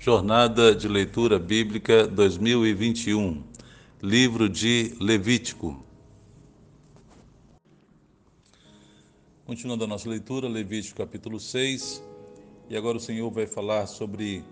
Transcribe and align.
Jornada 0.00 0.76
de 0.76 0.86
Leitura 0.86 1.40
Bíblica 1.40 2.06
2021, 2.06 3.42
Livro 4.00 4.48
de 4.48 4.94
Levítico. 5.00 5.84
Continuando 9.44 9.82
a 9.82 9.86
nossa 9.88 10.08
leitura, 10.08 10.46
Levítico 10.46 10.98
capítulo 10.98 11.40
6, 11.40 12.00
e 12.70 12.76
agora 12.76 12.96
o 12.96 13.00
Senhor 13.00 13.28
vai 13.28 13.44
falar 13.44 13.88
sobre 13.88 14.44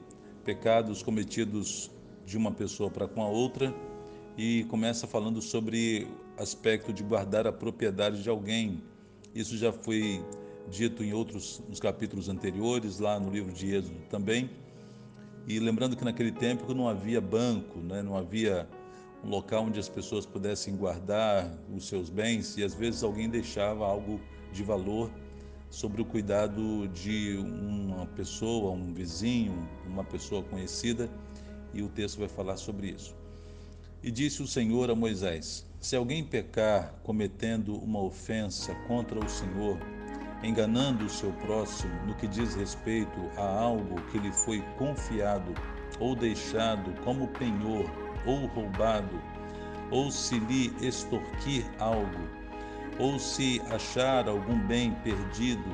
pecados 0.45 1.01
cometidos 1.01 1.92
de 2.26 2.37
uma 2.37 2.51
pessoa 2.51 2.90
para 2.90 3.06
com 3.06 3.22
a 3.22 3.28
outra 3.28 3.72
e 4.37 4.65
começa 4.65 5.06
falando 5.06 5.40
sobre 5.40 6.08
aspecto 6.37 6.92
de 6.92 7.04
guardar 7.04 7.47
a 7.47 7.53
propriedade 7.53 8.21
de 8.21 8.28
alguém. 8.28 8.83
Isso 9.33 9.56
já 9.56 9.72
foi 9.72 10.24
dito 10.69 11.04
em 11.04 11.13
outros 11.13 11.63
nos 11.69 11.78
capítulos 11.78 12.28
anteriores, 12.28 12.99
lá 12.99 13.21
no 13.21 13.31
livro 13.31 13.53
de 13.53 13.72
Êxodo 13.72 14.01
também. 14.10 14.51
E 15.47 15.60
lembrando 15.60 15.97
que 15.97 16.05
naquele 16.05 16.33
tempo 16.33 16.75
não 16.75 16.89
havia 16.89 17.21
banco, 17.21 17.79
né? 17.79 18.02
não 18.02 18.16
havia 18.16 18.69
um 19.23 19.29
local 19.29 19.65
onde 19.65 19.79
as 19.79 19.88
pessoas 19.88 20.27
pudessem 20.27 20.77
guardar 20.77 21.48
os 21.73 21.87
seus 21.87 22.11
bens 22.11 22.57
e 22.57 22.65
às 22.65 22.75
vezes 22.75 23.05
alguém 23.05 23.29
deixava 23.29 23.85
algo 23.85 24.21
de 24.52 24.65
valor 24.65 25.11
sobre 25.71 26.02
o 26.02 26.05
cuidado 26.05 26.88
de 26.88 27.37
uma 27.38 28.07
pessoa, 28.07 28.73
um 28.73 28.93
vizinho, 28.93 29.69
uma 29.87 30.02
pessoa 30.02 30.43
conhecida, 30.43 31.09
e 31.73 31.83
o 31.83 31.88
texto 31.88 32.19
vai 32.19 32.29
falar 32.29 32.57
sobre 32.57 32.88
isso. 32.88 33.15
E 34.02 34.10
disse 34.10 34.43
o 34.43 34.47
Senhor 34.47 34.91
a 34.91 34.95
Moisés: 34.95 35.66
Se 35.80 35.97
alguém 35.97 36.24
pecar 36.24 36.95
cometendo 37.02 37.77
uma 37.77 38.01
ofensa 38.01 38.74
contra 38.87 39.19
o 39.19 39.29
Senhor, 39.29 39.79
enganando 40.43 41.05
o 41.05 41.11
seu 41.11 41.33
próximo 41.33 41.95
no 42.07 42.15
que 42.15 42.27
diz 42.27 42.55
respeito 42.55 43.31
a 43.37 43.43
algo 43.43 44.01
que 44.11 44.19
lhe 44.19 44.33
foi 44.33 44.63
confiado 44.79 45.55
ou 45.99 46.15
deixado 46.15 46.93
como 47.03 47.29
penhor 47.29 47.91
ou 48.27 48.47
roubado, 48.47 49.21
ou 49.91 50.10
se 50.10 50.38
lhe 50.38 50.75
extorquir 50.80 51.65
algo, 51.79 52.29
ou 52.99 53.19
se 53.19 53.63
achar 53.71 54.29
algum 54.29 54.59
bem 54.66 54.93
perdido 55.05 55.71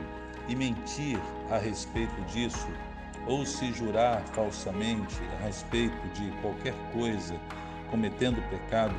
e 0.48 0.54
mentir 0.54 1.18
a 1.50 1.56
respeito 1.56 2.20
disso, 2.32 2.68
ou 3.26 3.46
se 3.46 3.72
jurar 3.72 4.22
falsamente 4.28 5.20
a 5.38 5.46
respeito 5.46 6.08
de 6.08 6.30
qualquer 6.42 6.74
coisa, 6.92 7.34
cometendo 7.90 8.42
pecado, 8.50 8.94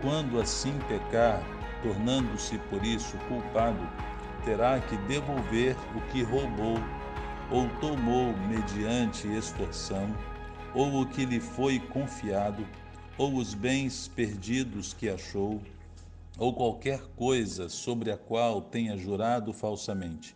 quando 0.00 0.40
assim 0.40 0.78
pecar, 0.88 1.42
tornando-se 1.82 2.58
por 2.70 2.84
isso 2.84 3.16
culpado, 3.28 3.86
terá 4.44 4.80
que 4.80 4.96
devolver 5.08 5.76
o 5.96 6.00
que 6.12 6.22
roubou 6.22 6.78
ou 7.50 7.68
tomou 7.80 8.36
mediante 8.48 9.28
extorsão, 9.28 10.08
ou 10.74 11.02
o 11.02 11.06
que 11.06 11.24
lhe 11.24 11.40
foi 11.40 11.78
confiado, 11.78 12.66
ou 13.16 13.36
os 13.36 13.54
bens 13.54 14.08
perdidos 14.08 14.92
que 14.92 15.08
achou, 15.08 15.60
ou 16.36 16.52
qualquer 16.52 17.00
coisa 17.16 17.68
sobre 17.68 18.10
a 18.10 18.16
qual 18.16 18.60
tenha 18.60 18.96
jurado 18.96 19.52
falsamente. 19.52 20.34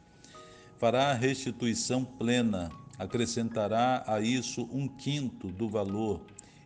Fará 0.79 1.13
restituição 1.13 2.05
plena, 2.05 2.71
acrescentará 2.99 4.05
a 4.07 4.21
isso 4.21 4.69
um 4.73 4.87
quinto 4.87 5.49
do 5.49 5.69
valor 5.69 6.21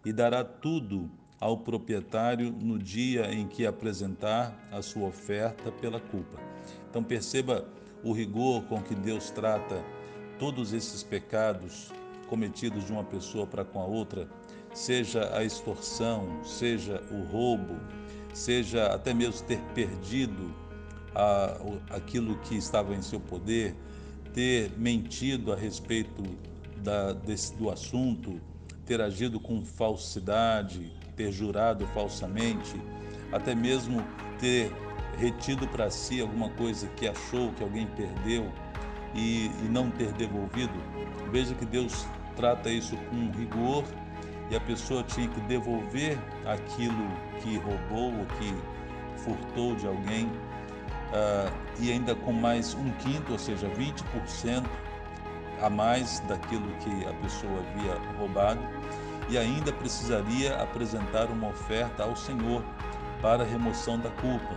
e 0.05 0.13
dará 0.13 0.45
tudo 0.45 1.11
ao 1.43 1.57
proprietário 1.57 2.53
no 2.53 2.79
dia 2.79 3.35
em 3.35 3.49
que 3.49 3.67
apresentar 3.67 4.57
a 4.71 4.81
sua 4.81 5.09
oferta 5.09 5.73
pela 5.73 5.99
culpa. 5.99 6.39
Então 6.89 7.03
perceba 7.03 7.67
o 8.05 8.13
rigor 8.13 8.63
com 8.67 8.81
que 8.81 8.95
Deus 8.95 9.29
trata 9.31 9.85
todos 10.39 10.73
esses 10.73 11.03
pecados 11.03 11.91
cometidos 12.29 12.87
de 12.87 12.93
uma 12.93 13.03
pessoa 13.03 13.45
para 13.45 13.65
com 13.65 13.81
a 13.81 13.85
outra, 13.85 14.29
seja 14.73 15.37
a 15.37 15.43
extorsão, 15.43 16.45
seja 16.45 17.03
o 17.11 17.25
roubo, 17.25 17.75
seja 18.33 18.87
até 18.95 19.13
mesmo 19.13 19.45
ter 19.45 19.59
perdido 19.75 20.55
a, 21.13 21.57
aquilo 21.91 22.39
que 22.43 22.55
estava 22.55 22.95
em 22.95 23.03
seu 23.03 23.19
poder, 23.19 23.75
ter 24.33 24.71
mentido 24.79 25.53
a 25.53 25.57
respeito 25.57 26.23
da, 26.77 27.13
desse, 27.13 27.53
do 27.57 27.69
assunto, 27.69 28.41
ter 28.87 29.01
agido 29.01 29.41
com 29.41 29.65
falsidade, 29.65 31.02
ter 31.23 31.33
jurado 31.33 31.87
falsamente, 31.89 32.81
até 33.31 33.55
mesmo 33.55 34.03
ter 34.41 34.73
retido 35.19 35.69
para 35.69 35.89
si 35.91 36.21
alguma 36.21 36.49
coisa 36.51 36.89
que 36.97 37.07
achou 37.07 37.53
que 37.53 37.63
alguém 37.63 37.87
perdeu 37.87 38.51
e, 39.15 39.47
e, 39.47 39.69
não 39.71 39.91
ter 39.91 40.11
devolvido. 40.13 40.73
Veja 41.31 41.55
que 41.55 41.65
Deus 41.65 42.07
trata 42.35 42.71
isso 42.71 42.97
com 43.09 43.31
rigor 43.39 43.85
e 44.51 44.57
a 44.57 44.61
pessoa 44.61 45.03
tinha 45.05 45.29
que 45.29 45.41
devolver 45.43 46.19
aquilo 46.47 47.07
que 47.41 47.59
roubou 47.59 48.19
ou 48.19 48.27
que 48.39 48.55
furtou 49.19 49.77
de 49.77 49.87
alguém 49.87 50.27
uh, 50.27 51.53
e 51.79 51.93
ainda 51.93 52.15
com 52.15 52.33
mais 52.33 52.75
um 52.75 52.91
quinto, 52.93 53.33
ou 53.33 53.39
seja, 53.39 53.69
20% 53.69 54.65
a 55.63 55.71
mais 55.71 56.19
daquilo 56.21 56.67
que 56.79 57.07
a 57.07 57.13
pessoa 57.15 57.61
havia 57.61 57.95
roubado 58.19 58.61
e 59.33 59.39
ainda 59.39 59.73
precisaria 59.73 60.57
apresentar 60.57 61.31
uma 61.31 61.49
oferta 61.49 62.03
ao 62.03 62.15
Senhor 62.15 62.63
para 63.23 63.43
remoção 63.43 63.99
da 63.99 64.11
culpa. 64.11 64.55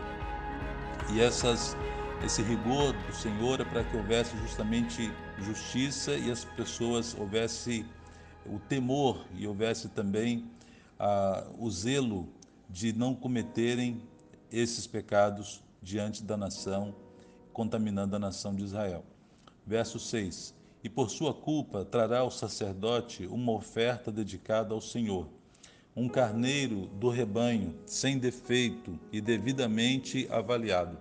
E 1.13 1.21
essas, 1.21 1.77
esse 2.21 2.41
rigor 2.41 2.91
do 2.91 3.15
Senhor 3.15 3.61
é 3.61 3.63
para 3.63 3.85
que 3.85 3.95
houvesse 3.95 4.35
justamente 4.39 5.09
justiça 5.39 6.17
e 6.17 6.29
as 6.29 6.43
pessoas 6.43 7.15
houvesse 7.17 7.85
o 8.45 8.59
temor 8.59 9.25
e 9.33 9.47
houvesse 9.47 9.87
também 9.87 10.51
ah, 10.99 11.47
o 11.57 11.71
zelo 11.71 12.27
de 12.69 12.91
não 12.91 13.15
cometerem 13.15 14.03
esses 14.51 14.85
pecados 14.85 15.63
diante 15.81 16.21
da 16.21 16.35
nação, 16.35 16.93
contaminando 17.53 18.17
a 18.17 18.19
nação 18.19 18.53
de 18.53 18.65
Israel. 18.65 19.05
Verso 19.65 19.99
6: 19.99 20.53
E 20.85 20.89
por 20.89 21.09
sua 21.09 21.33
culpa 21.33 21.83
trará 21.83 22.23
o 22.23 22.29
sacerdote 22.29 23.25
uma 23.25 23.51
oferta 23.53 24.11
dedicada 24.11 24.71
ao 24.71 24.79
Senhor, 24.79 25.27
um 25.95 26.07
carneiro 26.07 26.85
do 26.99 27.09
rebanho, 27.09 27.73
sem 27.87 28.19
defeito 28.19 28.99
e 29.11 29.19
devidamente 29.19 30.27
avaliado. 30.29 30.99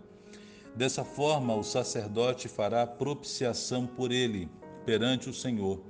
Dessa 0.74 1.04
forma, 1.04 1.54
o 1.54 1.62
sacerdote 1.62 2.48
fará 2.48 2.86
propiciação 2.86 3.86
por 3.86 4.10
ele 4.10 4.48
perante 4.86 5.28
o 5.28 5.34
Senhor, 5.34 5.82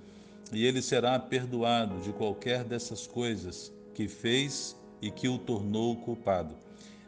e 0.52 0.66
ele 0.66 0.82
será 0.82 1.16
perdoado 1.20 2.00
de 2.00 2.12
qualquer 2.12 2.64
dessas 2.64 3.06
coisas 3.06 3.72
que 3.94 4.08
fez 4.08 4.76
e 5.00 5.08
que 5.08 5.28
o 5.28 5.38
tornou 5.38 5.94
culpado. 5.98 6.56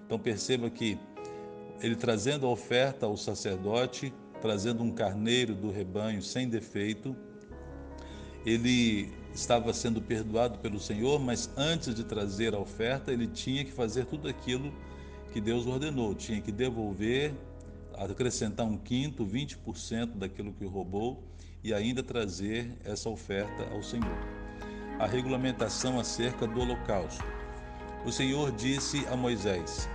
Então 0.04 0.20
perceba 0.20 0.70
que 0.70 0.96
ele 1.82 1.96
trazendo 1.96 2.46
a 2.46 2.50
oferta 2.50 3.06
ao 3.06 3.16
sacerdote, 3.16 4.14
trazendo 4.40 4.82
um 4.82 4.90
carneiro 4.90 5.54
do 5.54 5.70
rebanho 5.70 6.22
sem 6.22 6.48
defeito, 6.48 7.16
ele 8.44 9.12
estava 9.34 9.72
sendo 9.72 10.00
perdoado 10.00 10.58
pelo 10.58 10.78
Senhor, 10.78 11.18
mas 11.18 11.50
antes 11.56 11.94
de 11.94 12.04
trazer 12.04 12.54
a 12.54 12.58
oferta, 12.58 13.12
ele 13.12 13.26
tinha 13.26 13.64
que 13.64 13.72
fazer 13.72 14.06
tudo 14.06 14.28
aquilo 14.28 14.72
que 15.32 15.40
Deus 15.40 15.66
ordenou, 15.66 16.14
tinha 16.14 16.40
que 16.40 16.52
devolver, 16.52 17.34
acrescentar 17.94 18.64
um 18.64 18.78
quinto, 18.78 19.26
20% 19.26 20.16
daquilo 20.16 20.52
que 20.52 20.64
roubou 20.64 21.22
e 21.62 21.74
ainda 21.74 22.02
trazer 22.02 22.72
essa 22.84 23.08
oferta 23.08 23.68
ao 23.72 23.82
Senhor. 23.82 24.16
A 24.98 25.06
regulamentação 25.06 25.98
acerca 25.98 26.46
do 26.46 26.60
holocausto. 26.60 27.24
O 28.04 28.12
Senhor 28.12 28.52
disse 28.52 29.04
a 29.08 29.16
Moisés: 29.16 29.88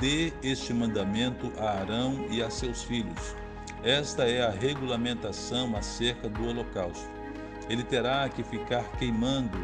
Dê 0.00 0.32
este 0.42 0.72
mandamento 0.72 1.52
a 1.58 1.80
Arão 1.80 2.26
e 2.30 2.42
a 2.42 2.50
seus 2.50 2.82
filhos. 2.82 3.36
Esta 3.82 4.24
é 4.24 4.42
a 4.42 4.50
regulamentação 4.50 5.76
acerca 5.76 6.28
do 6.28 6.48
holocausto. 6.48 7.08
Ele 7.68 7.84
terá 7.84 8.28
que 8.28 8.42
ficar 8.42 8.84
queimando 8.98 9.58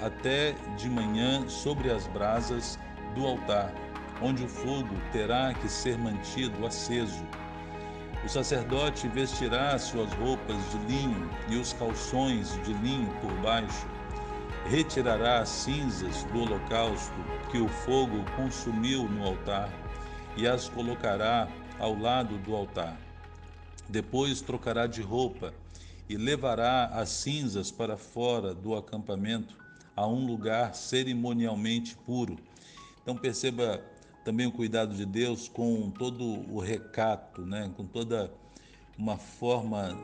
até 0.00 0.52
de 0.76 0.88
manhã 0.88 1.46
sobre 1.48 1.90
as 1.90 2.06
brasas 2.06 2.78
do 3.14 3.26
altar, 3.26 3.72
onde 4.22 4.44
o 4.44 4.48
fogo 4.48 4.94
terá 5.12 5.52
que 5.52 5.68
ser 5.68 5.98
mantido 5.98 6.66
aceso. 6.66 7.24
O 8.24 8.28
sacerdote 8.28 9.06
vestirá 9.08 9.78
suas 9.78 10.10
roupas 10.14 10.56
de 10.70 10.78
linho 10.86 11.30
e 11.48 11.56
os 11.56 11.74
calções 11.74 12.58
de 12.64 12.72
linho 12.72 13.10
por 13.20 13.32
baixo 13.42 13.86
retirará 14.66 15.40
as 15.40 15.50
cinzas 15.50 16.24
do 16.24 16.40
holocausto 16.40 17.12
que 17.50 17.58
o 17.58 17.68
fogo 17.68 18.24
consumiu 18.34 19.04
no 19.04 19.22
altar 19.22 19.68
e 20.36 20.46
as 20.46 20.70
colocará 20.70 21.46
ao 21.78 21.94
lado 21.98 22.38
do 22.38 22.56
altar. 22.56 23.03
Depois 23.88 24.40
trocará 24.40 24.86
de 24.86 25.02
roupa 25.02 25.54
e 26.08 26.16
levará 26.16 26.86
as 26.86 27.10
cinzas 27.10 27.70
para 27.70 27.96
fora 27.96 28.54
do 28.54 28.74
acampamento 28.74 29.56
a 29.96 30.06
um 30.06 30.26
lugar 30.26 30.74
cerimonialmente 30.74 31.96
puro. 31.96 32.36
Então 33.02 33.16
perceba 33.16 33.82
também 34.24 34.46
o 34.46 34.52
cuidado 34.52 34.94
de 34.94 35.04
Deus 35.04 35.48
com 35.48 35.90
todo 35.90 36.24
o 36.24 36.58
recato, 36.58 37.42
né? 37.42 37.70
com 37.76 37.84
toda 37.84 38.32
uma 38.98 39.16
forma 39.16 39.98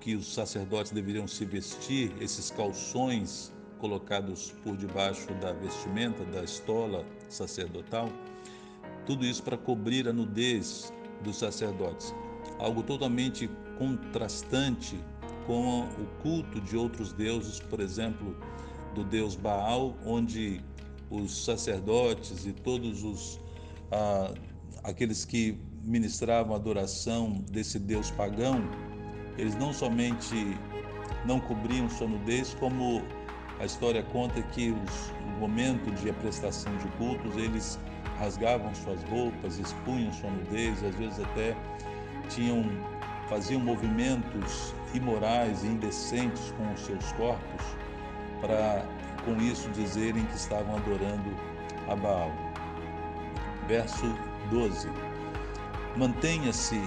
que 0.00 0.14
os 0.14 0.34
sacerdotes 0.34 0.92
deveriam 0.92 1.26
se 1.26 1.46
vestir, 1.46 2.12
esses 2.20 2.50
calções 2.50 3.52
colocados 3.78 4.52
por 4.62 4.76
debaixo 4.76 5.32
da 5.34 5.52
vestimenta, 5.52 6.24
da 6.26 6.44
estola 6.44 7.06
sacerdotal, 7.28 8.10
tudo 9.06 9.24
isso 9.24 9.42
para 9.42 9.56
cobrir 9.56 10.06
a 10.08 10.12
nudez 10.12 10.92
dos 11.22 11.36
sacerdotes. 11.36 12.14
Algo 12.58 12.82
totalmente 12.82 13.48
contrastante 13.78 14.98
com 15.46 15.80
o 15.82 16.06
culto 16.22 16.60
de 16.60 16.76
outros 16.76 17.12
deuses, 17.12 17.60
por 17.60 17.80
exemplo, 17.80 18.36
do 18.94 19.04
deus 19.04 19.36
Baal, 19.36 19.94
onde 20.04 20.60
os 21.10 21.44
sacerdotes 21.44 22.46
e 22.46 22.52
todos 22.52 23.02
os 23.02 23.40
ah, 23.92 24.32
aqueles 24.82 25.24
que 25.24 25.58
ministravam 25.82 26.54
adoração 26.54 27.44
desse 27.50 27.78
deus 27.78 28.10
pagão, 28.10 28.62
eles 29.36 29.54
não 29.56 29.72
somente 29.72 30.56
não 31.24 31.40
cobriam 31.40 31.88
sua 31.88 32.06
nudez, 32.06 32.54
como 32.54 33.02
a 33.58 33.64
história 33.64 34.02
conta 34.02 34.42
que 34.42 34.70
os, 34.70 35.12
no 35.26 35.38
momento 35.38 35.90
de 35.92 36.12
prestação 36.12 36.76
de 36.78 36.88
cultos, 36.96 37.36
eles 37.36 37.78
rasgavam 38.18 38.74
suas 38.74 39.02
roupas, 39.04 39.58
expunham 39.58 40.12
sua 40.12 40.30
nudez, 40.30 40.82
às 40.84 40.94
vezes 40.96 41.20
até 41.20 41.56
tinham 42.28 42.64
faziam 43.28 43.60
movimentos 43.60 44.74
imorais 44.92 45.64
e 45.64 45.66
indecentes 45.66 46.52
com 46.56 46.72
os 46.72 46.80
seus 46.80 47.12
corpos 47.12 47.64
para 48.40 48.84
com 49.24 49.40
isso 49.40 49.70
dizerem 49.70 50.24
que 50.26 50.36
estavam 50.36 50.76
adorando 50.76 51.34
a 51.88 51.96
Baal. 51.96 52.30
Verso 53.66 54.04
12. 54.50 54.88
Mantenha-se, 55.96 56.80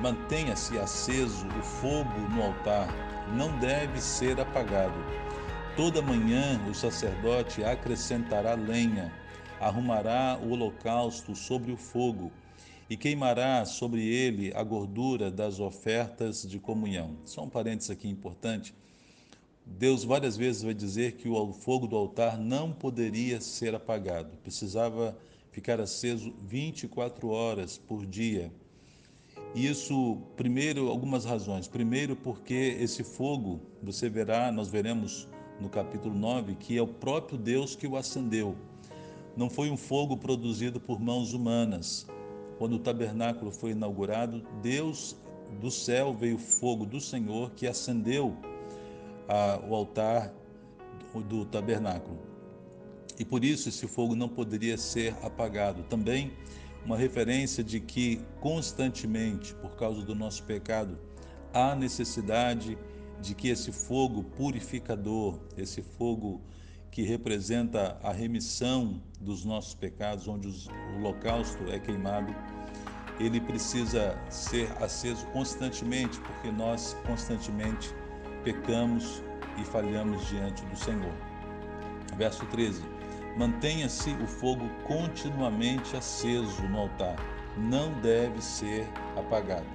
mantenha-se 0.00 0.78
aceso 0.78 1.46
o 1.48 1.62
fogo 1.62 2.20
no 2.30 2.42
altar, 2.42 2.88
não 3.34 3.58
deve 3.58 4.00
ser 4.00 4.40
apagado. 4.40 4.94
Toda 5.76 6.00
manhã 6.02 6.60
o 6.70 6.74
sacerdote 6.74 7.64
acrescentará 7.64 8.54
lenha, 8.54 9.10
arrumará 9.60 10.38
o 10.40 10.52
holocausto 10.52 11.34
sobre 11.34 11.72
o 11.72 11.76
fogo 11.76 12.30
e 12.88 12.96
queimará 12.96 13.64
sobre 13.64 14.04
ele 14.04 14.52
a 14.54 14.62
gordura 14.62 15.30
das 15.30 15.60
ofertas 15.60 16.42
de 16.42 16.58
comunhão. 16.58 17.16
Só 17.24 17.44
um 17.44 17.48
parênteses 17.48 17.90
aqui 17.90 18.08
importante. 18.08 18.74
Deus 19.64 20.04
várias 20.04 20.36
vezes 20.36 20.62
vai 20.62 20.74
dizer 20.74 21.12
que 21.12 21.28
o 21.28 21.52
fogo 21.52 21.86
do 21.86 21.96
altar 21.96 22.38
não 22.38 22.72
poderia 22.72 23.40
ser 23.40 23.74
apagado, 23.74 24.36
precisava 24.42 25.16
ficar 25.52 25.80
aceso 25.80 26.34
24 26.42 27.28
horas 27.28 27.78
por 27.78 28.04
dia. 28.04 28.50
Isso, 29.54 30.16
primeiro, 30.34 30.88
algumas 30.88 31.24
razões. 31.26 31.68
Primeiro, 31.68 32.16
porque 32.16 32.76
esse 32.80 33.04
fogo, 33.04 33.60
você 33.82 34.08
verá, 34.08 34.50
nós 34.50 34.68
veremos 34.68 35.28
no 35.60 35.68
capítulo 35.68 36.14
9, 36.14 36.54
que 36.54 36.76
é 36.76 36.82
o 36.82 36.86
próprio 36.86 37.36
Deus 37.36 37.76
que 37.76 37.86
o 37.86 37.96
acendeu. 37.96 38.56
Não 39.36 39.50
foi 39.50 39.70
um 39.70 39.76
fogo 39.76 40.16
produzido 40.16 40.80
por 40.80 40.98
mãos 40.98 41.34
humanas. 41.34 42.06
Quando 42.58 42.74
o 42.74 42.78
tabernáculo 42.78 43.50
foi 43.50 43.72
inaugurado, 43.72 44.46
Deus 44.62 45.16
do 45.60 45.70
céu 45.70 46.14
veio 46.14 46.38
fogo 46.38 46.86
do 46.86 47.00
Senhor 47.00 47.50
que 47.52 47.66
acendeu 47.66 48.36
a, 49.28 49.60
o 49.68 49.74
altar 49.74 50.32
do, 51.12 51.20
do 51.20 51.44
tabernáculo. 51.44 52.18
E 53.18 53.24
por 53.24 53.44
isso 53.44 53.68
esse 53.68 53.86
fogo 53.86 54.14
não 54.14 54.28
poderia 54.28 54.76
ser 54.76 55.14
apagado. 55.22 55.82
Também 55.84 56.32
uma 56.84 56.96
referência 56.96 57.62
de 57.62 57.78
que 57.80 58.20
constantemente, 58.40 59.54
por 59.54 59.76
causa 59.76 60.02
do 60.02 60.14
nosso 60.14 60.42
pecado, 60.44 60.98
há 61.52 61.74
necessidade 61.74 62.76
de 63.20 63.34
que 63.34 63.48
esse 63.48 63.70
fogo 63.70 64.24
purificador, 64.24 65.38
esse 65.56 65.82
fogo 65.82 66.40
que 66.92 67.02
representa 67.02 67.98
a 68.02 68.12
remissão 68.12 69.02
dos 69.18 69.44
nossos 69.44 69.74
pecados, 69.74 70.28
onde 70.28 70.46
o 70.46 70.96
holocausto 70.96 71.64
é 71.70 71.78
queimado, 71.80 72.32
ele 73.18 73.40
precisa 73.40 74.16
ser 74.30 74.70
aceso 74.80 75.26
constantemente, 75.28 76.20
porque 76.20 76.52
nós 76.52 76.96
constantemente 77.06 77.92
pecamos 78.44 79.22
e 79.60 79.64
falhamos 79.64 80.28
diante 80.28 80.64
do 80.66 80.76
Senhor. 80.76 81.14
Verso 82.16 82.44
13: 82.46 82.82
Mantenha-se 83.36 84.10
o 84.22 84.26
fogo 84.26 84.68
continuamente 84.86 85.96
aceso 85.96 86.62
no 86.68 86.78
altar, 86.78 87.16
não 87.56 87.90
deve 88.00 88.40
ser 88.40 88.86
apagado 89.16 89.66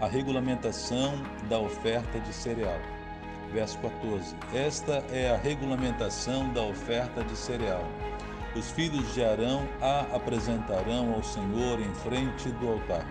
a 0.00 0.08
regulamentação 0.08 1.12
da 1.48 1.60
oferta 1.60 2.18
de 2.18 2.32
cereal. 2.32 2.80
Verso 3.52 3.78
14. 3.78 4.34
Esta 4.54 5.04
é 5.10 5.30
a 5.30 5.36
regulamentação 5.36 6.50
da 6.52 6.62
oferta 6.62 7.22
de 7.22 7.36
cereal. 7.36 7.84
Os 8.56 8.70
filhos 8.70 9.12
de 9.14 9.22
Arão 9.22 9.68
a 9.80 10.00
apresentarão 10.16 11.12
ao 11.14 11.22
Senhor 11.22 11.80
em 11.80 11.94
frente 11.96 12.48
do 12.50 12.68
altar. 12.68 13.06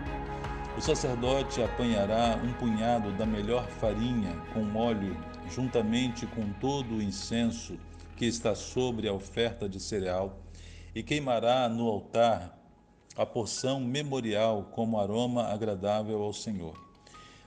O 0.78 0.82
sacerdote 0.82 1.62
apanhará 1.62 2.40
um 2.44 2.54
punhado 2.54 3.12
da 3.14 3.26
melhor 3.26 3.68
farinha 3.68 4.36
com 4.54 4.76
óleo, 4.78 5.16
juntamente 5.50 6.26
com 6.26 6.52
todo 6.54 6.96
o 6.96 7.02
incenso 7.02 7.78
que 8.16 8.26
está 8.26 8.56
sobre 8.56 9.08
a 9.08 9.14
oferta 9.14 9.68
de 9.68 9.80
cereal, 9.80 10.40
e 10.96 11.04
queimará 11.04 11.68
no 11.68 11.88
altar 11.88 12.58
a 13.18 13.26
porção 13.26 13.80
memorial 13.80 14.70
como 14.72 15.00
aroma 15.00 15.48
agradável 15.48 16.24
ao 16.24 16.34
Senhor. 16.34 16.91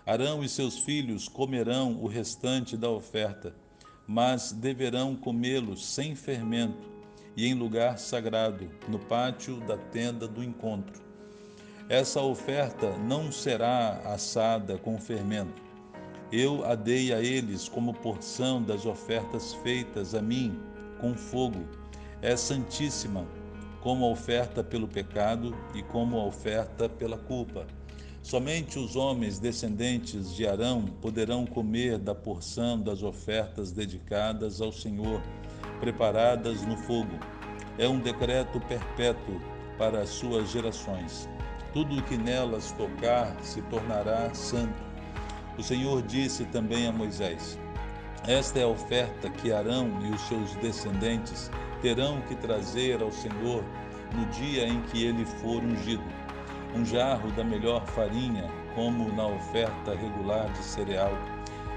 Arão 0.06 0.44
e 0.44 0.48
seus 0.48 0.78
filhos 0.78 1.28
comerão 1.28 1.98
o 2.02 2.06
restante 2.06 2.76
da 2.76 2.90
oferta, 2.90 3.54
mas 4.06 4.52
deverão 4.52 5.16
comê-lo 5.16 5.76
sem 5.78 6.14
fermento 6.14 6.92
e 7.34 7.46
em 7.46 7.54
lugar 7.54 7.98
sagrado, 7.98 8.70
no 8.86 8.98
pátio 8.98 9.60
da 9.60 9.78
tenda 9.78 10.28
do 10.28 10.44
encontro. 10.44 11.02
Essa 11.88 12.20
oferta 12.20 12.96
não 12.98 13.32
será 13.32 14.00
assada 14.04 14.76
com 14.76 14.98
fermento. 14.98 15.62
Eu 16.30 16.64
a 16.64 16.74
dei 16.74 17.12
a 17.12 17.20
eles 17.20 17.68
como 17.68 17.94
porção 17.94 18.62
das 18.62 18.84
ofertas 18.84 19.54
feitas 19.54 20.14
a 20.14 20.20
mim 20.20 20.58
com 21.00 21.14
fogo. 21.14 21.66
É 22.20 22.36
santíssima 22.36 23.26
como 23.80 24.10
oferta 24.10 24.62
pelo 24.62 24.88
pecado 24.88 25.56
e 25.74 25.82
como 25.82 26.16
oferta 26.26 26.88
pela 26.88 27.18
culpa. 27.18 27.66
Somente 28.24 28.78
os 28.78 28.96
homens 28.96 29.38
descendentes 29.38 30.34
de 30.34 30.46
Arão 30.46 30.86
poderão 31.02 31.44
comer 31.44 31.98
da 31.98 32.14
porção 32.14 32.80
das 32.80 33.02
ofertas 33.02 33.70
dedicadas 33.70 34.62
ao 34.62 34.72
Senhor, 34.72 35.20
preparadas 35.78 36.62
no 36.62 36.74
fogo. 36.74 37.18
É 37.76 37.86
um 37.86 38.00
decreto 38.00 38.58
perpétuo 38.60 39.38
para 39.76 40.00
as 40.00 40.08
suas 40.08 40.50
gerações. 40.50 41.28
Tudo 41.74 41.98
o 41.98 42.02
que 42.02 42.16
nelas 42.16 42.72
tocar 42.72 43.36
se 43.42 43.60
tornará 43.60 44.32
santo. 44.32 44.82
O 45.58 45.62
Senhor 45.62 46.00
disse 46.00 46.46
também 46.46 46.86
a 46.86 46.92
Moisés: 46.92 47.58
Esta 48.26 48.58
é 48.58 48.62
a 48.62 48.68
oferta 48.68 49.28
que 49.28 49.52
Arão 49.52 49.90
e 50.02 50.08
os 50.08 50.22
seus 50.22 50.54
descendentes 50.62 51.50
terão 51.82 52.22
que 52.22 52.34
trazer 52.36 53.02
ao 53.02 53.12
Senhor 53.12 53.62
no 54.14 54.24
dia 54.30 54.66
em 54.66 54.80
que 54.84 55.04
ele 55.04 55.26
for 55.26 55.62
ungido. 55.62 56.23
Um 56.74 56.84
jarro 56.84 57.30
da 57.32 57.44
melhor 57.44 57.86
farinha, 57.86 58.50
como 58.74 59.12
na 59.12 59.28
oferta 59.28 59.94
regular 59.94 60.52
de 60.52 60.58
cereal, 60.58 61.12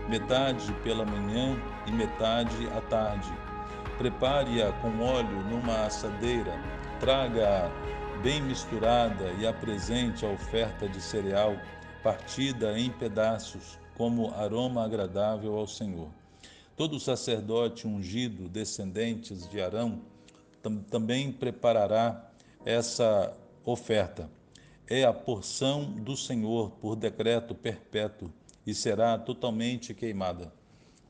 metade 0.10 0.74
pela 0.84 1.06
manhã 1.06 1.56
e 1.86 1.92
metade 1.92 2.68
à 2.76 2.82
tarde. 2.82 3.32
Prepare-a 4.00 4.72
com 4.82 5.00
óleo 5.00 5.44
numa 5.50 5.86
assadeira, 5.86 6.60
traga-a 7.00 7.70
bem 8.24 8.42
misturada 8.42 9.32
e 9.40 9.46
apresente 9.46 10.26
a 10.26 10.30
oferta 10.30 10.90
de 10.90 11.00
cereal, 11.00 11.56
partida 12.02 12.78
em 12.78 12.90
pedaços, 12.90 13.78
como 13.96 14.34
aroma 14.34 14.84
agradável 14.84 15.58
ao 15.58 15.68
Senhor. 15.68 16.10
Todo 16.76 17.00
sacerdote 17.00 17.88
ungido, 17.88 18.50
descendentes 18.50 19.48
de 19.48 19.62
Arão, 19.62 20.02
tam, 20.62 20.78
também 20.78 21.32
preparará 21.32 22.32
essa 22.66 23.32
oferta. 23.64 24.37
É 24.90 25.04
a 25.04 25.12
porção 25.12 25.84
do 25.84 26.16
Senhor 26.16 26.72
por 26.80 26.96
decreto 26.96 27.54
perpétuo 27.54 28.32
e 28.66 28.74
será 28.74 29.18
totalmente 29.18 29.94
queimada. 29.94 30.54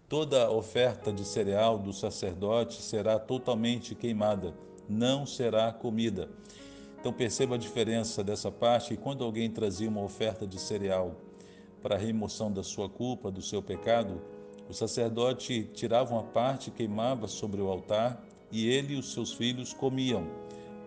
Toda 0.09 0.49
oferta 0.49 1.13
de 1.13 1.23
cereal 1.23 1.77
do 1.77 1.93
sacerdote 1.93 2.81
será 2.81 3.19
totalmente 3.19 3.93
queimada, 3.93 4.55
não 4.89 5.27
será 5.27 5.71
comida. 5.71 6.27
Então 6.99 7.13
perceba 7.13 7.53
a 7.53 7.57
diferença 7.59 8.23
dessa 8.23 8.49
parte, 8.49 8.95
e 8.95 8.97
quando 8.97 9.23
alguém 9.23 9.51
trazia 9.51 9.87
uma 9.87 10.01
oferta 10.01 10.47
de 10.47 10.59
cereal 10.59 11.15
para 11.79 11.93
a 11.93 11.99
remoção 11.99 12.51
da 12.51 12.63
sua 12.63 12.89
culpa, 12.89 13.29
do 13.29 13.43
seu 13.43 13.61
pecado, 13.61 14.19
o 14.67 14.73
sacerdote 14.73 15.69
tirava 15.71 16.15
uma 16.15 16.23
parte, 16.23 16.71
queimava 16.71 17.27
sobre 17.27 17.61
o 17.61 17.69
altar 17.69 18.25
e 18.51 18.67
ele 18.67 18.95
e 18.95 18.97
os 18.97 19.13
seus 19.13 19.33
filhos 19.33 19.71
comiam 19.71 20.27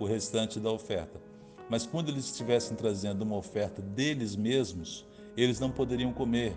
o 0.00 0.04
restante 0.04 0.59
da 0.59 0.73
oferta. 0.73 1.30
Mas 1.71 1.87
quando 1.87 2.09
eles 2.09 2.25
estivessem 2.25 2.77
trazendo 2.77 3.23
uma 3.23 3.37
oferta 3.37 3.81
deles 3.81 4.35
mesmos, 4.35 5.07
eles 5.37 5.61
não 5.61 5.71
poderiam 5.71 6.12
comer. 6.12 6.57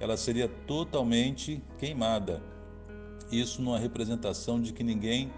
ela 0.00 0.16
seria 0.16 0.48
totalmente 0.48 1.62
queimada. 1.78 2.42
Isso 3.30 3.62
numa 3.62 3.78
representação 3.78 4.60
de 4.60 4.72
que 4.72 4.82
ninguém 4.82 5.32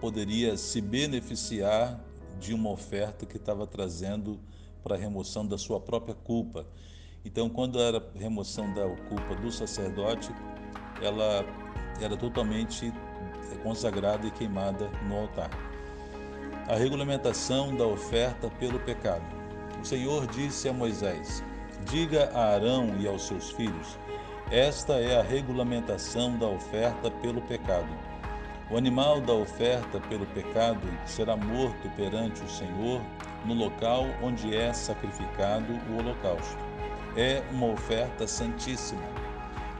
poderia 0.00 0.56
se 0.56 0.80
beneficiar 0.80 2.02
de 2.40 2.52
uma 2.52 2.70
oferta 2.70 3.24
que 3.24 3.36
estava 3.36 3.66
trazendo 3.66 4.40
para 4.82 4.96
a 4.96 4.98
remoção 4.98 5.46
da 5.46 5.56
sua 5.56 5.78
própria 5.78 6.14
culpa. 6.14 6.66
Então, 7.24 7.48
quando 7.48 7.78
era 7.78 8.04
remoção 8.14 8.74
da 8.74 8.88
culpa 9.08 9.36
do 9.36 9.50
sacerdote, 9.52 10.30
ela 11.00 11.44
era 12.00 12.16
totalmente 12.16 12.92
consagrada 13.62 14.26
e 14.26 14.30
queimada 14.30 14.90
no 15.06 15.18
altar. 15.18 15.69
A 16.70 16.76
regulamentação 16.76 17.74
da 17.74 17.84
oferta 17.84 18.48
pelo 18.60 18.78
pecado. 18.78 19.24
O 19.82 19.84
Senhor 19.84 20.24
disse 20.28 20.68
a 20.68 20.72
Moisés: 20.72 21.42
Diga 21.84 22.30
a 22.32 22.54
Arão 22.54 22.94
e 23.00 23.08
aos 23.08 23.26
seus 23.26 23.50
filhos: 23.50 23.98
Esta 24.52 24.92
é 24.92 25.18
a 25.18 25.22
regulamentação 25.22 26.38
da 26.38 26.46
oferta 26.46 27.10
pelo 27.10 27.42
pecado. 27.42 27.88
O 28.70 28.76
animal 28.76 29.20
da 29.20 29.32
oferta 29.32 29.98
pelo 30.08 30.24
pecado 30.26 30.86
será 31.04 31.36
morto 31.36 31.90
perante 31.96 32.40
o 32.40 32.48
Senhor 32.48 33.00
no 33.44 33.54
local 33.54 34.06
onde 34.22 34.56
é 34.56 34.72
sacrificado 34.72 35.72
o 35.90 35.98
holocausto. 35.98 36.56
É 37.16 37.42
uma 37.50 37.66
oferta 37.66 38.28
santíssima. 38.28 39.02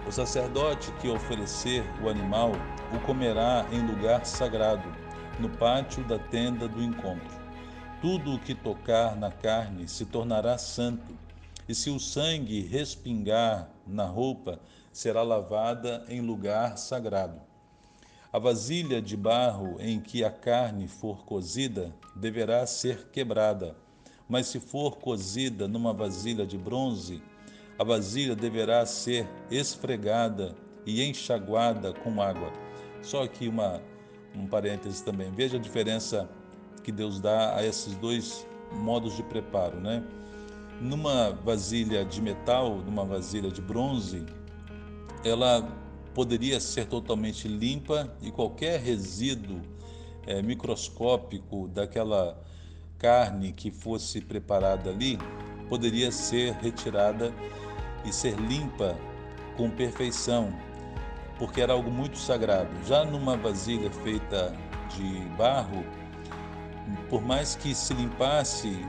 O 0.09 0.11
sacerdote 0.11 0.91
que 1.01 1.09
oferecer 1.09 1.85
o 2.03 2.09
animal 2.09 2.51
o 2.93 2.99
comerá 3.07 3.65
em 3.71 3.81
lugar 3.81 4.27
sagrado, 4.27 4.91
no 5.41 5.49
pátio 5.49 6.05
da 6.05 6.19
tenda 6.19 6.69
do 6.69 6.83
encontro. 6.83 7.41
Tudo 8.01 8.35
o 8.35 8.39
que 8.39 8.55
tocar 8.55 9.17
na 9.17 9.31
carne 9.31 9.89
se 9.89 10.05
tornará 10.05 10.59
santo, 10.59 11.19
e 11.69 11.75
se 11.75 11.89
o 11.89 11.99
sangue 11.99 12.61
respingar 12.61 13.71
na 13.87 14.05
roupa, 14.05 14.61
será 14.93 15.23
lavada 15.23 16.05
em 16.09 16.21
lugar 16.21 16.77
sagrado. 16.77 17.41
A 18.33 18.39
vasilha 18.39 19.01
de 19.01 19.17
barro 19.17 19.77
em 19.81 20.01
que 20.01 20.23
a 20.23 20.31
carne 20.31 20.87
for 20.87 21.25
cozida 21.25 21.95
deverá 22.15 22.67
ser 22.67 23.09
quebrada, 23.09 23.77
mas 24.29 24.47
se 24.47 24.61
for 24.61 24.99
cozida 24.99 25.67
numa 25.67 25.93
vasilha 25.93 26.47
de 26.47 26.59
bronze, 26.59 27.23
a 27.79 27.85
vasilha 27.85 28.37
deverá 28.37 28.85
ser 28.85 29.29
esfregada 29.51 30.55
e 30.85 31.03
enxaguada 31.03 31.93
com 31.93 32.21
água. 32.21 32.53
Só 33.03 33.23
aqui 33.23 33.49
uma, 33.49 33.81
um 34.35 34.47
parêntese 34.47 35.03
também. 35.03 35.31
Veja 35.31 35.57
a 35.57 35.61
diferença 35.61 36.29
que 36.83 36.93
Deus 36.93 37.21
dá 37.21 37.57
a 37.57 37.65
esses 37.65 37.95
dois 37.97 38.47
modos 38.73 39.17
de 39.17 39.23
preparo, 39.23 39.81
né? 39.81 40.03
Numa 40.81 41.33
vasilha 41.33 42.05
de 42.05 42.23
metal, 42.23 42.79
numa 42.79 43.05
vasilha 43.05 43.51
de 43.51 43.61
bronze, 43.61 44.25
ela 45.25 45.69
poderia 46.15 46.59
ser 46.59 46.87
totalmente 46.87 47.47
limpa 47.47 48.11
e 48.23 48.31
qualquer 48.31 48.81
resíduo 48.81 49.61
é, 50.27 50.41
microscópico 50.43 51.69
daquela 51.69 52.43
carne 52.99 53.53
que 53.53 53.71
fosse 53.71 54.21
preparada 54.21 54.91
ali 54.91 55.19
poderia 55.71 56.11
ser 56.11 56.53
retirada 56.55 57.33
e 58.05 58.13
ser 58.13 58.35
limpa 58.35 58.99
com 59.57 59.71
perfeição, 59.71 60.53
porque 61.41 61.63
era 61.63 61.73
algo 61.73 61.91
muito 61.91 62.19
sagrado. 62.19 62.69
Já 62.87 63.03
numa 63.03 63.35
vasilha 63.35 63.91
feita 63.91 64.55
de 64.91 65.21
barro, 65.39 65.83
por 67.09 67.23
mais 67.23 67.57
que 67.57 67.75
se 67.75 67.95
limpasse 67.95 68.87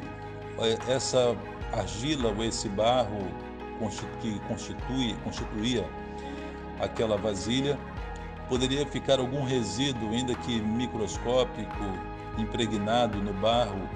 é, 0.60 0.92
essa 0.92 1.34
argila 1.72 2.30
ou 2.30 2.44
esse 2.44 2.68
barro 2.68 3.26
que 4.20 4.38
constitui, 4.42 5.16
constituía 5.24 5.90
aquela 6.82 7.18
vasilha, 7.18 7.80
poderia 8.50 8.86
ficar 8.86 9.18
algum 9.20 9.44
resíduo, 9.46 10.12
ainda 10.12 10.36
que 10.36 10.62
microscópico, 10.62 11.84
impregnado 12.38 13.18
no 13.18 13.34
barro, 13.34 13.90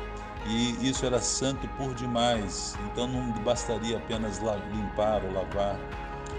e 0.48 0.90
isso 0.90 1.06
era 1.06 1.20
santo 1.20 1.68
por 1.78 1.94
demais. 1.94 2.76
Então 2.86 3.08
não 3.08 3.32
bastaria 3.44 3.98
apenas 3.98 4.40
limpar 4.72 5.24
ou 5.26 5.34
lavar 5.34 5.78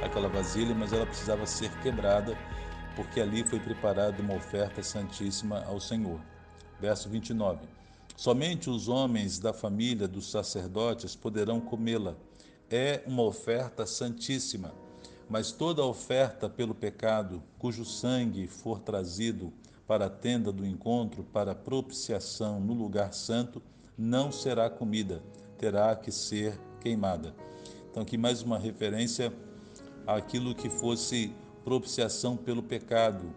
aquela 0.02 0.28
vasilha, 0.28 0.74
mas 0.74 0.92
ela 0.92 1.06
precisava 1.06 1.46
ser 1.46 1.70
quebrada, 1.82 2.36
porque 2.94 3.20
ali 3.20 3.44
foi 3.44 3.58
preparada 3.58 4.22
uma 4.22 4.34
oferta 4.34 4.82
santíssima 4.82 5.64
ao 5.64 5.80
Senhor. 5.80 6.20
Verso 6.80 7.08
29. 7.08 7.60
Somente 8.16 8.70
os 8.70 8.88
homens 8.88 9.38
da 9.38 9.52
família 9.52 10.08
dos 10.08 10.30
sacerdotes 10.30 11.14
poderão 11.14 11.60
comê-la. 11.60 12.14
É 12.70 13.02
uma 13.06 13.22
oferta 13.22 13.86
santíssima. 13.86 14.72
Mas 15.28 15.52
toda 15.52 15.84
oferta 15.84 16.48
pelo 16.48 16.74
pecado, 16.74 17.42
cujo 17.58 17.84
sangue 17.84 18.46
for 18.46 18.78
trazido 18.78 19.52
para 19.86 20.06
a 20.06 20.10
tenda 20.10 20.52
do 20.52 20.64
encontro 20.64 21.24
para 21.24 21.54
propiciação 21.54 22.60
no 22.60 22.72
lugar 22.72 23.12
santo, 23.12 23.62
não 23.98 24.30
será 24.30 24.70
comida, 24.70 25.22
terá 25.58 25.94
que 25.96 26.12
ser 26.12 26.58
queimada. 26.80 27.34
Então, 27.90 28.02
aqui 28.02 28.16
mais 28.16 28.42
uma 28.42 28.58
referência 28.58 29.32
àquilo 30.06 30.54
que 30.54 30.70
fosse 30.70 31.32
propiciação 31.64 32.36
pelo 32.36 32.62
pecado, 32.62 33.34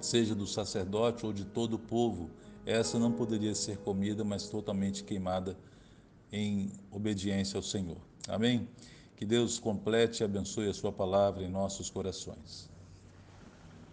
seja 0.00 0.34
do 0.34 0.46
sacerdote 0.46 1.24
ou 1.24 1.32
de 1.32 1.44
todo 1.44 1.74
o 1.74 1.78
povo. 1.78 2.30
Essa 2.64 2.98
não 2.98 3.12
poderia 3.12 3.54
ser 3.54 3.78
comida, 3.78 4.24
mas 4.24 4.48
totalmente 4.48 5.04
queimada 5.04 5.56
em 6.32 6.70
obediência 6.90 7.56
ao 7.56 7.62
Senhor. 7.62 7.98
Amém? 8.28 8.68
Que 9.16 9.24
Deus 9.24 9.58
complete 9.58 10.20
e 10.20 10.24
abençoe 10.24 10.68
a 10.68 10.74
Sua 10.74 10.92
palavra 10.92 11.42
em 11.44 11.48
nossos 11.48 11.88
corações. 11.88 12.68